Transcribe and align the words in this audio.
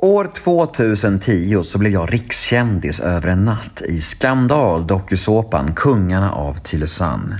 År 0.00 0.30
2010 0.34 1.62
så 1.64 1.78
blev 1.78 1.92
jag 1.92 2.12
rikskändis 2.12 3.00
över 3.00 3.28
en 3.28 3.44
natt 3.44 3.82
i 3.82 4.00
skandal 4.00 4.86
dokusåpan 4.86 5.74
Kungarna 5.74 6.32
av 6.32 6.54
Tylösand. 6.54 7.34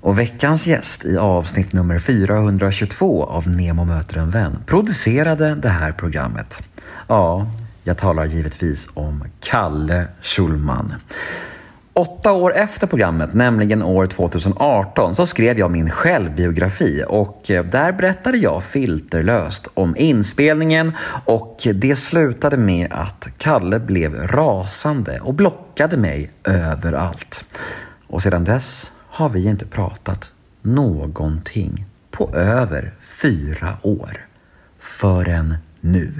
Och 0.00 0.18
veckans 0.18 0.66
gäst 0.66 1.04
i 1.04 1.16
avsnitt 1.16 1.72
nummer 1.72 1.98
422 1.98 3.24
av 3.24 3.48
Nemo 3.48 3.84
möter 3.84 4.16
en 4.16 4.30
vän 4.30 4.58
producerade 4.66 5.54
det 5.54 5.68
här 5.68 5.92
programmet. 5.92 6.62
Ja, 7.06 7.50
jag 7.84 7.98
talar 7.98 8.26
givetvis 8.26 8.88
om 8.94 9.24
Kalle 9.40 10.06
Schulman. 10.22 10.94
Åtta 11.98 12.32
år 12.32 12.54
efter 12.56 12.86
programmet, 12.86 13.34
nämligen 13.34 13.82
år 13.82 14.06
2018, 14.06 15.14
så 15.14 15.26
skrev 15.26 15.58
jag 15.58 15.70
min 15.70 15.90
självbiografi 15.90 17.04
och 17.08 17.50
eh, 17.50 17.64
där 17.64 17.92
berättade 17.92 18.38
jag 18.38 18.64
filterlöst 18.64 19.68
om 19.74 19.96
inspelningen 19.96 20.92
och 21.24 21.66
det 21.74 21.96
slutade 21.96 22.56
med 22.56 22.92
att 22.92 23.28
Kalle 23.38 23.78
blev 23.78 24.14
rasande 24.14 25.20
och 25.20 25.34
blockade 25.34 25.96
mig 25.96 26.30
överallt. 26.44 27.44
Och 28.06 28.22
sedan 28.22 28.44
dess 28.44 28.92
har 29.08 29.28
vi 29.28 29.48
inte 29.48 29.66
pratat 29.66 30.30
någonting 30.62 31.84
på 32.10 32.34
över 32.34 32.94
fyra 33.00 33.76
år. 33.82 34.26
Förrän 34.78 35.54
nu 35.80 36.12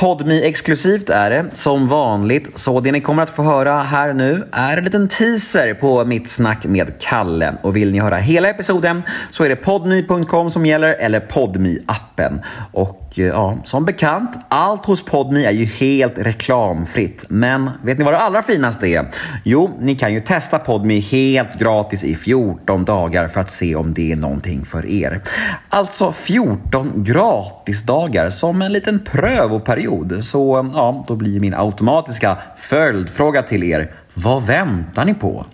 podmi 0.00 0.42
exklusivt 0.42 1.10
är 1.10 1.30
det, 1.30 1.46
som 1.52 1.88
vanligt. 1.88 2.48
Så 2.54 2.80
det 2.80 2.92
ni 2.92 3.00
kommer 3.00 3.22
att 3.22 3.30
få 3.30 3.42
höra 3.42 3.82
här 3.82 4.12
nu 4.14 4.48
är 4.52 4.76
en 4.76 4.84
liten 4.84 5.08
teaser 5.08 5.74
på 5.74 6.04
mitt 6.04 6.28
snack 6.28 6.64
med 6.64 6.92
Kalle. 7.00 7.54
Och 7.62 7.76
vill 7.76 7.92
ni 7.92 8.00
höra 8.00 8.16
hela 8.16 8.48
episoden 8.48 9.02
så 9.30 9.44
är 9.44 9.48
det 9.48 9.56
podmi.com 9.56 10.50
som 10.50 10.66
gäller 10.66 10.94
eller 10.94 11.20
podmi 11.20 11.78
appen 11.86 12.40
Och 12.72 13.18
eh, 13.18 13.24
ja, 13.24 13.58
som 13.64 13.84
bekant, 13.84 14.30
allt 14.48 14.86
hos 14.86 15.04
Podmi 15.04 15.44
är 15.44 15.50
ju 15.50 15.64
helt 15.64 16.18
reklamfritt. 16.18 17.24
Men 17.28 17.70
vet 17.82 17.98
ni 17.98 18.04
vad 18.04 18.14
det 18.14 18.18
allra 18.18 18.42
finaste 18.42 18.86
är? 18.86 19.10
Jo, 19.44 19.70
ni 19.80 19.94
kan 19.94 20.14
ju 20.14 20.20
testa 20.20 20.58
Podmi 20.58 21.00
helt 21.00 21.58
gratis 21.58 22.04
i 22.04 22.14
14 22.14 22.84
dagar 22.84 23.28
för 23.28 23.40
att 23.40 23.50
se 23.50 23.74
om 23.74 23.94
det 23.94 24.12
är 24.12 24.16
någonting 24.16 24.64
för 24.64 24.86
er. 24.86 25.20
Alltså 25.68 26.12
14 26.12 26.92
gratisdagar 26.96 28.30
som 28.30 28.62
en 28.62 28.72
liten 28.72 28.98
prövoperiod 28.98 29.89
period. 29.90 30.24
Så 30.24 30.70
ja, 30.74 31.04
då 31.08 31.16
blir 31.16 31.40
min 31.40 31.54
automatiska 31.54 32.38
följdfråga 32.56 33.42
till 33.42 33.62
er. 33.62 33.94
Vad 34.14 34.46
väntar 34.46 35.04
ni 35.04 35.14
på? 35.14 35.46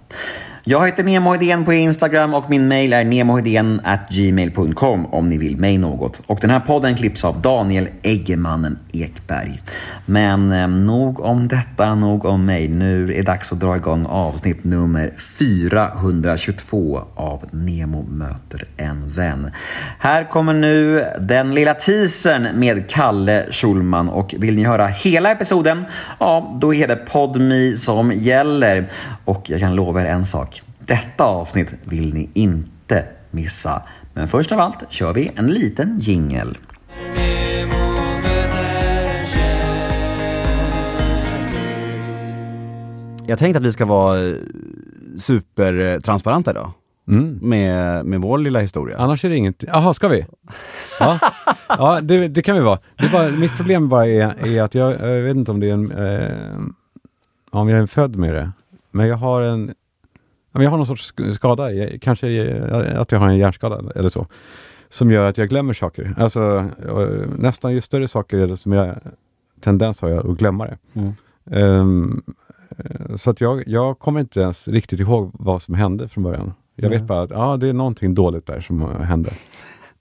Jag 0.69 0.87
heter 0.87 1.05
Nemohedén 1.05 1.65
på 1.65 1.73
Instagram 1.73 2.35
och 2.35 2.51
min 2.51 2.69
mail 2.69 2.93
är 2.93 4.13
gmail.com 4.13 5.07
om 5.07 5.29
ni 5.29 5.39
vill 5.39 5.57
mig 5.57 5.79
något. 5.79 6.23
Och 6.27 6.39
den 6.41 6.51
här 6.51 6.61
podden 6.61 6.97
klipps 6.97 7.25
av 7.25 7.41
Daniel 7.41 7.89
Eggemannen 8.03 8.79
Ekberg. 8.93 9.63
Men 10.07 10.53
eh, 10.53 10.69
nog 10.69 11.21
om 11.21 11.49
detta, 11.49 11.95
nog 11.95 12.25
om 12.25 12.47
mig. 12.47 12.69
Nu 12.69 13.05
är 13.05 13.17
det 13.17 13.23
dags 13.23 13.53
att 13.53 13.61
dra 13.61 13.77
igång 13.77 14.07
avsnitt 14.07 14.65
nummer 14.65 15.13
422 15.39 17.01
av 17.15 17.45
Nemo 17.51 18.03
möter 18.03 18.65
en 18.77 19.11
vän. 19.11 19.51
Här 19.99 20.25
kommer 20.25 20.55
nu 20.55 21.05
den 21.21 21.55
lilla 21.55 21.75
teasern 21.75 22.61
med 22.61 22.91
Kalle 22.91 23.47
Schulman 23.51 24.09
och 24.09 24.35
vill 24.39 24.57
ni 24.57 24.65
höra 24.65 24.87
hela 24.87 25.31
episoden, 25.31 25.85
ja, 26.21 26.59
då 26.61 26.75
är 26.75 26.89
det 26.89 26.97
PodMe 26.97 27.77
som 27.77 28.13
gäller. 28.13 28.87
Och 29.25 29.51
jag 29.51 29.61
kan 29.61 29.75
lova 29.75 30.01
er 30.01 30.07
en 30.07 30.25
sak. 30.25 30.56
Detta 30.87 31.25
avsnitt 31.25 31.69
vill 31.85 32.15
ni 32.15 32.31
inte 32.35 33.05
missa. 33.31 33.83
Men 34.15 34.29
först 34.29 34.53
av 34.53 34.61
allt 34.61 34.93
kör 34.93 35.15
vi 35.15 35.31
en 35.37 35.47
liten 35.47 35.99
jingel. 36.01 36.59
Jag 43.27 43.39
tänkte 43.39 43.59
att 43.59 43.67
vi 43.67 43.73
ska 43.73 43.85
vara 43.85 44.21
eh, 44.21 44.35
supertransparenta 45.17 46.51
idag. 46.51 46.71
Mm. 47.09 47.39
Med, 47.43 48.07
med 48.07 48.21
vår 48.21 48.39
lilla 48.39 48.61
historia. 48.61 48.99
Annars 48.99 49.25
är 49.25 49.29
det 49.29 49.37
inget... 49.37 49.65
Jaha, 49.67 49.95
ska 49.95 50.09
vi? 50.09 50.27
Ja, 51.01 51.19
ja 51.69 52.01
det, 52.01 52.29
det, 52.29 52.43
kan 52.43 52.55
vi 52.57 52.63
vara. 52.63 52.79
Det 52.97 53.13
bara, 53.13 53.29
mitt 53.29 53.57
problem 53.57 53.89
bara 53.89 54.07
är, 54.07 54.47
är 54.47 54.63
att 54.63 54.75
jag, 54.75 54.93
jag, 54.93 55.23
vet 55.23 55.37
inte 55.37 55.51
om 55.51 55.61
det 55.61 55.69
är 55.69 55.75
en... 55.75 55.91
Eh, 55.91 56.61
om 57.51 57.69
jag 57.69 57.79
är 57.79 57.87
född 57.87 58.17
med 58.17 58.35
det. 58.35 58.51
Men 58.91 59.09
jag 59.09 59.17
har 59.17 59.43
en... 59.43 59.75
Jag 60.63 60.71
har 60.71 60.77
någon 60.77 60.87
sorts 60.87 61.15
skada, 61.33 61.69
kanske 62.01 62.55
att 62.97 63.13
jag 63.13 63.19
har 63.19 63.29
en 63.29 63.39
hjärnskada 63.39 63.83
eller 63.95 64.09
så. 64.09 64.27
Som 64.89 65.11
gör 65.11 65.27
att 65.27 65.39
jag 65.39 65.49
glömmer 65.49 65.75
saker. 65.75 66.15
Alltså, 66.19 66.71
nästan 67.39 67.73
ju 67.73 67.81
större 67.81 68.09
saker 68.09 68.39
är 68.39 68.47
det 68.47 68.57
som 68.57 68.73
jag 68.73 68.97
tendens 69.61 70.01
har 70.01 70.09
jag 70.09 70.31
att 70.31 70.39
glömma 70.39 70.67
det. 70.67 70.79
Mm. 70.95 71.13
Um, 71.45 72.23
så 73.17 73.31
att 73.31 73.41
jag, 73.41 73.63
jag 73.67 73.99
kommer 73.99 74.21
inte 74.21 74.41
ens 74.41 74.69
riktigt 74.69 75.01
ihåg 75.01 75.31
vad 75.35 75.63
som 75.63 75.75
hände 75.75 76.09
från 76.09 76.25
början. 76.25 76.53
Jag 76.75 76.87
mm. 76.87 76.99
vet 76.99 77.09
bara 77.09 77.23
att 77.23 77.31
ja, 77.31 77.57
det 77.57 77.69
är 77.69 77.73
någonting 77.73 78.15
dåligt 78.15 78.47
där 78.47 78.61
som 78.61 78.83
hände. 79.01 79.31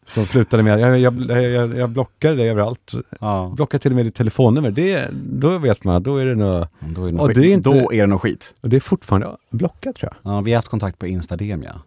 Som 0.06 0.26
slutade 0.26 0.64
med 0.64 0.80
jag, 0.80 1.00
jag, 1.00 1.32
jag, 1.32 1.78
jag 1.78 1.90
blockade 1.90 2.36
det 2.36 2.44
överallt. 2.44 2.94
Ja. 3.20 3.54
Blockade 3.56 3.82
till 3.82 3.92
och 3.92 3.96
med 3.96 4.06
ditt 4.06 4.16
telefonnummer. 4.16 4.72
Det, 4.72 5.10
då 5.14 5.58
vet 5.58 5.84
man, 5.84 6.04
då 6.04 6.18
är 6.18 6.26
det 6.26 6.36
något... 6.36 6.70
Då 6.80 7.04
är 7.04 7.12
det 7.12 7.18
något, 7.18 7.28
skit. 7.28 7.36
Det 7.36 7.48
är 7.48 7.54
inte, 7.54 7.70
då 7.70 7.94
är 7.94 8.02
det 8.02 8.08
något 8.08 8.22
skit. 8.22 8.54
Och 8.62 8.70
det 8.70 8.76
är 8.76 8.80
fortfarande 8.80 9.38
blockat 9.50 9.96
tror 9.96 10.14
jag. 10.14 10.34
Ja, 10.34 10.42
vi 10.42 10.52
har 10.52 10.58
haft 10.58 10.68
kontakt 10.68 11.00
på 11.00 11.08
Instagram 11.08 11.64
ja. 11.64 11.82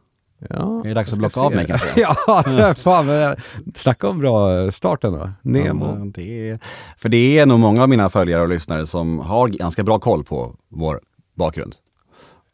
Ja, 0.51 0.81
är 0.85 0.89
det 0.89 0.95
dags 0.95 1.13
att 1.13 1.19
blocka 1.19 1.41
av 1.41 1.55
mig 1.55 1.67
kanske? 1.67 1.89
ja, 2.01 2.75
fan, 2.75 3.07
men, 3.07 3.37
snacka 3.75 4.09
om 4.09 4.19
bra 4.19 4.71
start 4.73 5.05
ändå. 5.05 5.31
Nemo. 5.43 5.87
Ja, 5.87 6.11
det 6.15 6.51
är, 6.51 6.61
för 6.97 7.09
det 7.09 7.39
är 7.39 7.47
nog 7.47 7.59
många 7.59 7.83
av 7.83 7.89
mina 7.89 8.09
följare 8.09 8.43
och 8.43 8.49
lyssnare 8.49 8.87
som 8.87 9.19
har 9.19 9.49
ganska 9.49 9.83
bra 9.83 9.99
koll 9.99 10.25
på 10.25 10.55
vår 10.69 11.01
bakgrund. 11.35 11.75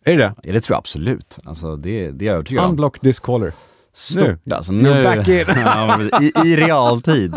Är 0.05 0.17
det 0.17 0.35
Ja, 0.43 0.53
det 0.53 0.61
tror 0.61 0.75
jag 0.75 0.79
absolut. 0.79 1.39
Alltså, 1.45 1.77
det, 1.77 2.11
det 2.11 2.25
är 2.25 2.27
jag 2.27 2.35
övertygad 2.35 2.65
om. 2.65 2.71
Unblock 2.71 3.01
this 3.01 3.21
caller. 3.21 3.53
Stort 3.95 4.39
nu. 4.45 4.55
alltså. 4.55 4.73
Nu, 4.73 4.89
You're 4.89 5.05
back 5.05 5.29
in. 5.29 6.43
i, 6.45 6.49
I 6.49 6.57
realtid. 6.57 7.35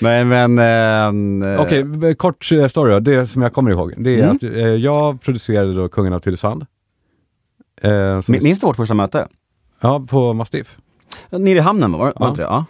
Nej 0.00 0.24
men... 0.24 0.58
Eh, 0.58 1.60
Okej, 1.60 1.84
okay, 1.84 2.14
kort 2.14 2.52
eh, 2.52 2.66
story 2.66 2.92
då. 2.92 3.00
Det 3.00 3.26
som 3.26 3.42
jag 3.42 3.52
kommer 3.52 3.70
ihåg. 3.70 3.94
Det 3.96 4.20
är 4.20 4.24
mm. 4.24 4.36
att 4.36 4.42
eh, 4.42 4.50
jag 4.58 5.20
producerade 5.22 5.74
då 5.74 5.88
Kungen 5.88 6.12
av 6.12 6.20
Tylösand. 6.20 6.66
Eh, 7.82 8.20
Minns 8.28 8.58
du 8.58 8.66
vårt 8.66 8.76
första 8.76 8.94
möte? 8.94 9.28
Ja, 9.80 10.06
på 10.08 10.32
Mastiff. 10.32 10.76
Nere 11.30 11.58
i 11.58 11.60
hamnen 11.60 11.92
var, 11.92 11.98
var 11.98 12.14
ja. 12.28 12.34
det 12.36 12.42
ja. 12.42 12.64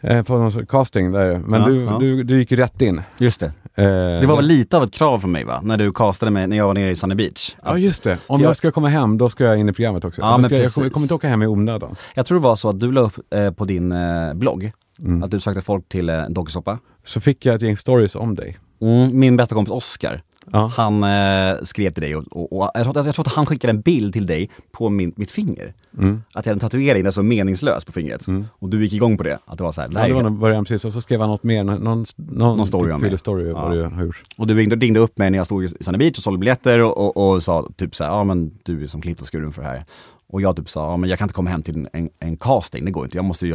Eh, 0.00 0.22
på 0.22 0.38
någon 0.38 0.66
casting 0.66 1.12
där. 1.12 1.38
Men 1.38 1.60
ja, 1.60 1.68
du, 1.68 1.84
ja. 1.84 1.96
Du, 2.00 2.22
du 2.22 2.38
gick 2.38 2.50
ju 2.50 2.56
rätt 2.56 2.82
in. 2.82 3.02
Just 3.18 3.40
det. 3.40 3.52
Eh, 3.78 3.84
det 4.20 4.26
var 4.26 4.36
väl 4.36 4.44
lite 4.44 4.76
av 4.76 4.82
ett 4.82 4.92
krav 4.92 5.18
för 5.18 5.28
mig 5.28 5.44
va? 5.44 5.60
När 5.62 5.76
du 5.76 5.92
castade 5.92 6.30
mig 6.30 6.46
när 6.46 6.56
jag 6.56 6.66
var 6.66 6.74
nere 6.74 6.90
i 6.90 6.96
Sunny 6.96 7.14
Beach. 7.14 7.56
Ja 7.64 7.78
just 7.78 8.02
det. 8.02 8.18
Om 8.26 8.40
jag... 8.40 8.48
jag 8.48 8.56
ska 8.56 8.72
komma 8.72 8.88
hem 8.88 9.18
då 9.18 9.28
ska 9.28 9.44
jag 9.44 9.58
in 9.58 9.68
i 9.68 9.72
programmet 9.72 10.04
också. 10.04 10.20
Ja, 10.20 10.36
ska, 10.36 10.42
jag, 10.42 10.72
kommer, 10.72 10.86
jag 10.86 10.92
kommer 10.92 11.04
inte 11.04 11.14
åka 11.14 11.28
hem 11.28 11.42
i 11.42 11.46
onödan. 11.46 11.96
Jag 12.14 12.26
tror 12.26 12.38
det 12.38 12.44
var 12.44 12.56
så 12.56 12.68
att 12.68 12.80
du 12.80 12.92
la 12.92 13.00
upp 13.00 13.32
eh, 13.34 13.50
på 13.50 13.64
din 13.64 13.92
eh, 13.92 14.34
blogg 14.34 14.72
mm. 14.98 15.22
att 15.22 15.30
du 15.30 15.40
sökte 15.40 15.62
folk 15.62 15.88
till 15.88 16.08
eh, 16.08 16.22
dokusåpa. 16.28 16.78
Så 17.04 17.20
fick 17.20 17.46
jag 17.46 17.54
ett 17.54 17.62
gäng 17.62 17.76
stories 17.76 18.14
om 18.14 18.34
dig. 18.34 18.58
Mm, 18.80 19.18
min 19.18 19.36
bästa 19.36 19.54
kompis 19.54 19.72
Oscar 19.72 20.22
Ja. 20.52 20.72
Han 20.76 21.04
eh, 21.04 21.62
skrev 21.62 21.90
till 21.90 22.02
dig 22.02 22.16
och, 22.16 22.24
och, 22.30 22.52
och 22.52 22.70
jag, 22.74 22.82
tror, 22.82 23.06
jag, 23.06 23.14
tror, 23.14 23.26
att 23.26 23.32
han 23.32 23.46
skickade 23.46 23.70
en 23.70 23.80
bild 23.80 24.12
till 24.12 24.26
dig 24.26 24.50
på 24.72 24.88
min, 24.88 25.12
mitt 25.16 25.30
finger. 25.30 25.74
Mm. 25.98 26.22
Att 26.32 26.46
jag 26.46 26.50
hade 26.50 26.56
en 26.56 26.70
tatuering 26.70 27.04
där 27.04 27.10
som 27.10 27.28
meningslös 27.28 27.84
på 27.84 27.92
fingret. 27.92 28.26
Mm. 28.26 28.46
Och 28.52 28.68
du 28.68 28.82
gick 28.82 28.92
igång 28.92 29.16
på 29.16 29.22
det. 29.22 29.38
Att 29.44 29.58
det 29.58 29.64
var 29.64 29.72
så 29.72 29.80
här, 29.80 29.90
ja, 29.94 30.06
det 30.06 30.14
var 30.14 30.22
nog 30.22 30.38
början 30.38 30.64
precis. 30.64 30.84
Och 30.84 30.92
så 30.92 31.00
skrev 31.00 31.20
han 31.20 31.28
något 31.28 31.42
mer, 31.42 31.64
någon, 31.64 31.78
någon, 32.16 32.56
någon 32.56 32.66
story 32.66 32.92
typ 32.92 32.94
om 32.94 33.10
det. 33.10 33.18
story 33.18 33.48
ja. 33.48 33.68
du 33.68 33.82
har 33.82 34.04
gjort. 34.04 34.22
Och 34.36 34.46
du 34.46 34.54
ringde, 34.54 34.76
ringde 34.76 35.00
upp 35.00 35.18
mig 35.18 35.30
när 35.30 35.38
jag 35.38 35.46
stod 35.46 35.64
i 35.64 35.68
Sunny 35.68 35.98
Beach 35.98 36.18
och 36.18 36.22
sålde 36.22 36.38
biljetter 36.38 36.82
och, 36.82 36.98
och, 36.98 37.34
och 37.34 37.42
sa 37.42 37.68
typ 37.76 37.96
så 37.96 38.04
här, 38.04 38.10
ja 38.10 38.24
men 38.24 38.58
du 38.62 38.82
är 38.82 38.86
som 38.86 39.00
klippt 39.00 39.20
och 39.20 39.32
skuren 39.32 39.52
för 39.52 39.62
det 39.62 39.68
här. 39.68 39.84
Och 40.28 40.42
jag 40.42 40.56
typ 40.56 40.70
sa, 40.70 40.90
ja 40.90 40.96
men 40.96 41.10
jag 41.10 41.18
kan 41.18 41.24
inte 41.24 41.34
komma 41.34 41.50
hem 41.50 41.62
till 41.62 41.88
en, 41.92 42.10
en 42.18 42.36
casting, 42.36 42.84
det 42.84 42.90
går 42.90 43.04
inte. 43.04 43.18
Jag 43.18 43.24
måste 43.24 43.46
ju. 43.46 43.54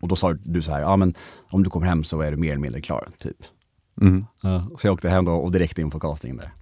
Och 0.00 0.08
då 0.08 0.16
sa 0.16 0.32
du 0.32 0.62
så 0.62 0.70
här, 0.70 0.80
ja 0.80 0.96
men 0.96 1.14
om 1.50 1.62
du 1.62 1.70
kommer 1.70 1.86
hem 1.86 2.04
så 2.04 2.20
är 2.20 2.30
du 2.30 2.36
mer 2.36 2.50
eller 2.50 2.60
mindre 2.60 2.80
klar, 2.80 3.08
typ. 3.18 3.36
Mm. 4.00 4.26
Uh, 4.44 4.76
så 4.76 4.86
jag 4.86 4.94
åkte 4.94 5.08
hem 5.08 5.24
då 5.24 5.32
och 5.32 5.52
direkt 5.52 5.78
in 5.78 5.90
på 5.90 6.00
casting 6.00 6.36
där. 6.36 6.52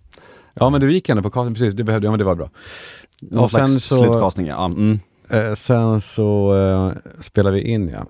Ja 0.55 0.71
men 0.71 0.81
du 0.81 0.93
gick 0.93 1.09
ändå 1.09 1.23
på 1.23 1.31
casting, 1.31 1.55
precis, 1.55 1.75
det 1.75 1.85
behövde 1.85 2.07
jag, 2.07 2.13
men 2.13 2.19
det 2.19 2.25
var 2.25 2.35
bra. 2.35 2.51
Någon 3.21 3.45
och 3.45 3.51
sen 3.51 3.69
så, 3.69 3.97
slutcasting 3.97 4.47
ja. 4.47 4.65
Mm. 4.65 5.01
Eh, 5.31 5.55
sen 5.55 6.01
så 6.01 6.57
eh, 6.57 7.13
spelade 7.21 7.57
vi 7.57 7.63
in 7.63 7.89
ja. 7.89 8.07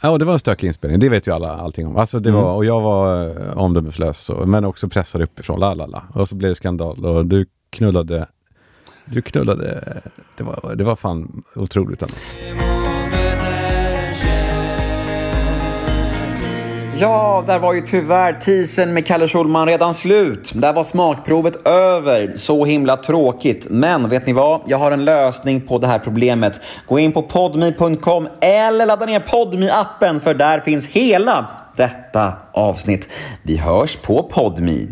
Ja, 0.00 0.18
det 0.18 0.24
var 0.24 0.32
en 0.32 0.38
stökig 0.38 0.66
inspelning, 0.66 1.00
det 1.00 1.08
vet 1.08 1.28
ju 1.28 1.32
alla 1.32 1.56
allting 1.56 1.86
om. 1.86 1.96
Alltså 1.96 2.20
det 2.20 2.28
mm. 2.28 2.42
var, 2.42 2.54
och 2.54 2.64
jag 2.64 2.80
var 2.80 3.26
eh, 3.26 3.58
omdömeslös, 3.58 4.30
men 4.46 4.64
också 4.64 4.88
pressad 4.88 5.22
uppifrån, 5.22 5.60
la, 5.60 5.74
la, 5.74 5.86
la. 5.86 6.02
Och 6.14 6.28
så 6.28 6.34
blev 6.34 6.48
det 6.48 6.54
skandal 6.54 7.06
och 7.06 7.26
du 7.26 7.46
knullade, 7.70 8.26
du 9.04 9.22
knullade, 9.22 10.02
det 10.36 10.44
var, 10.44 10.74
det 10.74 10.84
var 10.84 10.96
fan 10.96 11.42
otroligt 11.56 12.02
ändå. 12.02 12.14
Ja, 17.00 17.44
där 17.46 17.58
var 17.58 17.72
ju 17.72 17.80
tyvärr 17.80 18.32
tisen 18.32 18.94
med 18.94 19.06
Kalle 19.06 19.28
Schulman 19.28 19.66
redan 19.66 19.94
slut. 19.94 20.50
Där 20.54 20.72
var 20.72 20.82
smakprovet 20.82 21.66
över. 21.66 22.32
Så 22.36 22.64
himla 22.64 22.96
tråkigt. 22.96 23.66
Men 23.70 24.08
vet 24.08 24.26
ni 24.26 24.32
vad? 24.32 24.60
Jag 24.66 24.78
har 24.78 24.92
en 24.92 25.04
lösning 25.04 25.60
på 25.60 25.78
det 25.78 25.86
här 25.86 25.98
problemet. 25.98 26.60
Gå 26.86 26.98
in 26.98 27.12
på 27.12 27.22
podme.com 27.22 28.28
eller 28.40 28.86
ladda 28.86 29.06
ner 29.06 29.20
podme 29.20 29.70
appen 29.70 30.20
för 30.20 30.34
där 30.34 30.60
finns 30.60 30.86
hela 30.86 31.46
detta 31.76 32.32
avsnitt. 32.52 33.08
Vi 33.42 33.56
hörs 33.56 33.96
på 33.96 34.22
Podmi. 34.22 34.88